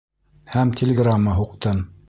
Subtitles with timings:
[0.53, 1.89] Һәм телеграмма һуҡтым.